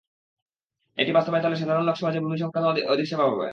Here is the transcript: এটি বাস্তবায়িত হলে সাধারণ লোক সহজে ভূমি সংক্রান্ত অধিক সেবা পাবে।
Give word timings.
এটি 0.97 1.11
বাস্তবায়িত 1.17 1.45
হলে 1.47 1.59
সাধারণ 1.61 1.83
লোক 1.85 1.95
সহজে 1.97 2.19
ভূমি 2.23 2.37
সংক্রান্ত 2.43 2.67
অধিক 2.93 3.05
সেবা 3.07 3.25
পাবে। 3.29 3.47